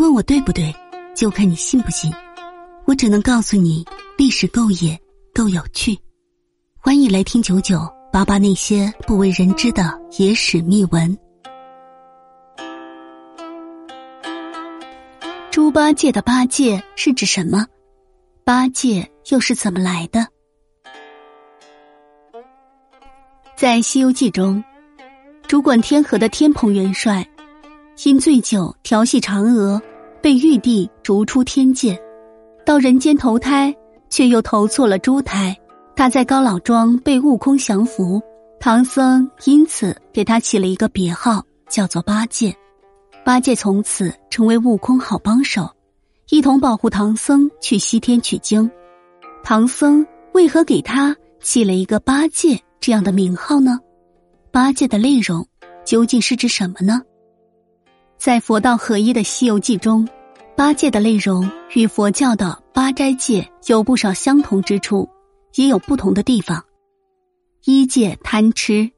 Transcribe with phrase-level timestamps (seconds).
[0.00, 0.74] 问我对不对，
[1.14, 2.10] 就看你信不信。
[2.86, 3.84] 我只能告诉你，
[4.16, 4.98] 历史够野，
[5.34, 5.94] 够有趣。
[6.78, 7.78] 欢迎来听九九
[8.10, 11.18] 八八那些不为人知的野史秘闻。
[15.50, 17.66] 猪八戒的八戒是指什么？
[18.42, 20.26] 八戒又是怎么来的？
[23.54, 24.64] 在《西游记》中，
[25.46, 27.22] 主管天河的天蓬元帅。
[28.04, 29.78] 因醉酒调戏嫦娥，
[30.22, 32.00] 被玉帝逐出天界，
[32.64, 33.74] 到人间投胎，
[34.08, 35.56] 却又投错了猪胎。
[35.96, 38.20] 他在高老庄被悟空降服，
[38.58, 42.54] 唐僧因此给他起了一个别号，叫做八戒。
[43.24, 45.70] 八戒从此成为悟空好帮手，
[46.30, 48.70] 一同保护唐僧去西天取经。
[49.42, 53.78] 唐僧为何给他起了一个八戒这样的名号呢？
[54.50, 55.46] 八戒的内容
[55.84, 57.02] 究竟是指什么呢？
[58.20, 60.06] 在佛道合一的《西游记》中，
[60.54, 65.08] 八戒的内容与佛教的八斋戒有不少相同之处，
[65.54, 66.62] 也有不同的地方。
[67.64, 68.90] 一戒贪吃，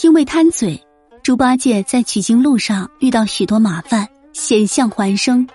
[0.00, 0.80] 因为贪嘴，
[1.24, 5.48] 猪八戒在取经路上遇到许多麻烦，险象环生。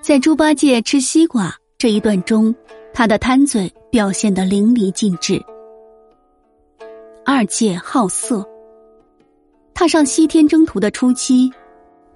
[0.00, 2.54] 在猪八戒吃西瓜这一段中，
[2.94, 5.38] 他的贪嘴表现得淋漓尽致。
[7.26, 8.48] 二戒好色。
[9.78, 11.48] 踏上西天征途的初期，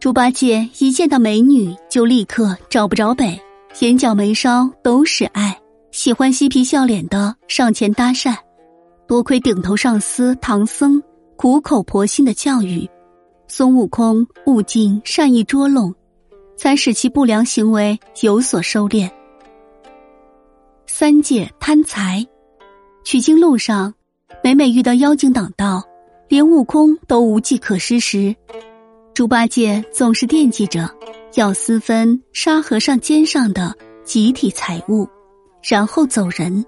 [0.00, 3.40] 猪八戒一见到美女就立刻找不着北，
[3.78, 5.56] 眼角眉梢都是爱，
[5.92, 8.34] 喜欢嬉皮笑脸的上前搭讪。
[9.06, 11.00] 多亏顶头上司唐僧
[11.36, 12.90] 苦口婆心的教育，
[13.46, 15.94] 孙悟空、悟净善意捉弄，
[16.56, 19.08] 才使其不良行为有所收敛。
[20.88, 22.26] 三戒贪财，
[23.04, 23.94] 取经路上，
[24.42, 25.84] 每每遇到妖精挡道。
[26.32, 28.34] 连悟空都无计可施时，
[29.12, 30.88] 猪八戒总是惦记着
[31.34, 35.06] 要私分沙和尚肩上的集体财物，
[35.62, 36.64] 然后走人。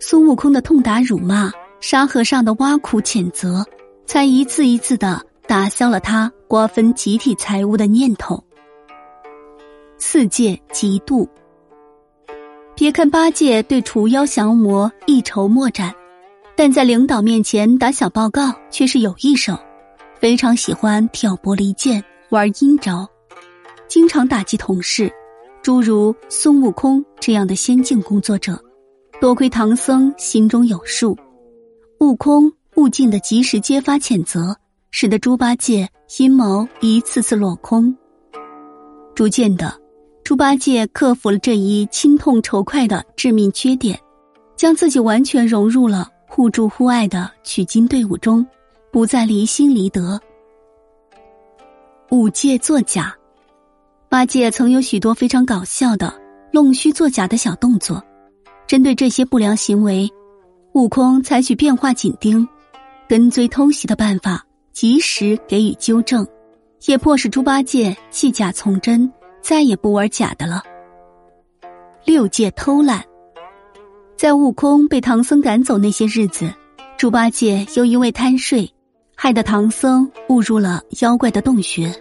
[0.00, 3.62] 孙悟空的痛打辱骂，沙和尚的挖苦谴责，
[4.06, 8.42] 才一次一次的打消了他瓜分集体财物的念头。
[9.98, 11.28] 四戒嫉妒。
[12.74, 15.94] 别看八戒对除妖降魔一筹莫展。
[16.56, 19.58] 但在领导面前打小报告却是有一手，
[20.20, 23.08] 非常喜欢挑拨离间、玩阴招，
[23.88, 25.12] 经常打击同事，
[25.62, 28.58] 诸如孙悟空这样的先进工作者。
[29.20, 31.16] 多亏唐僧心中有数，
[32.00, 34.54] 悟空、悟净的及时揭发谴责，
[34.90, 35.88] 使得猪八戒
[36.18, 37.96] 阴谋一次次落空。
[39.14, 39.74] 逐渐的，
[40.22, 43.98] 猪八戒克服了这一心痛仇快的致命缺点，
[44.56, 46.10] 将自己完全融入了。
[46.34, 48.44] 互助互爱的取经队伍中，
[48.90, 50.20] 不再离心离德。
[52.10, 53.14] 五戒作假，
[54.08, 56.12] 八戒曾有许多非常搞笑的
[56.52, 58.02] 弄虚作假的小动作。
[58.66, 60.10] 针对这些不良行为，
[60.72, 62.48] 悟空采取变化紧盯、
[63.08, 66.26] 跟追偷袭的办法，及时给予纠正，
[66.86, 69.08] 也迫使猪八戒弃假从真，
[69.40, 70.64] 再也不玩假的了。
[72.04, 73.04] 六戒偷懒。
[74.16, 76.48] 在悟空被唐僧赶走那些日子，
[76.96, 78.72] 猪八戒又因为贪睡，
[79.16, 81.92] 害得唐僧误入了妖怪的洞穴。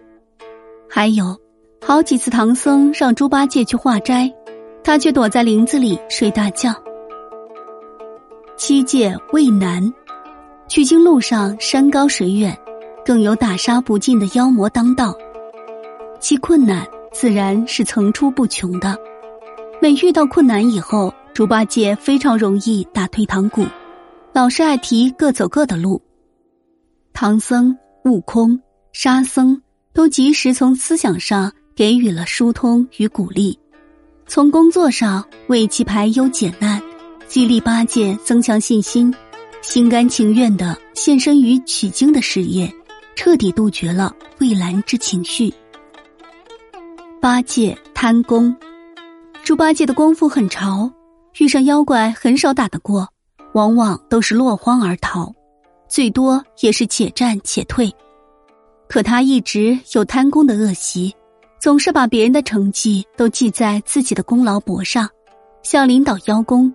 [0.90, 1.36] 还有
[1.82, 4.32] 好几次，唐僧让猪八戒去化斋，
[4.84, 6.74] 他却躲在林子里睡大觉。
[8.56, 9.92] 七戒畏难，
[10.68, 12.56] 取经路上山高水远，
[13.04, 15.18] 更有打杀不尽的妖魔当道，
[16.20, 18.96] 其困难自然是层出不穷的。
[19.82, 23.66] 每遇到困难以后，猪八戒非常容易打退堂鼓，
[24.34, 26.00] 老是爱提各走各的路。
[27.12, 28.62] 唐僧、悟空、
[28.92, 29.60] 沙僧
[29.94, 33.58] 都及时从思想上给予了疏通与鼓励，
[34.28, 36.80] 从工作上为其排忧解难，
[37.28, 39.12] 激励八戒增强信心，
[39.64, 42.72] 心甘情愿的献身于取经的事业，
[43.16, 45.52] 彻底杜绝了畏难之情绪。
[47.20, 48.56] 八戒贪功，
[49.44, 50.92] 猪八戒的功夫很潮。
[51.40, 53.08] 遇上妖怪很少打得过，
[53.54, 55.34] 往往都是落荒而逃，
[55.88, 57.92] 最多也是且战且退。
[58.88, 61.16] 可他一直有贪功的恶习，
[61.60, 65.10] 总是把别人的成绩都记在自己的功劳簿上，
[65.64, 66.74] 向领导邀功。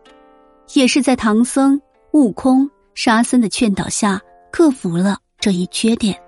[0.74, 1.80] 也是在唐僧、
[2.12, 4.20] 悟空、沙僧的劝导下，
[4.50, 6.20] 克服了这一缺点。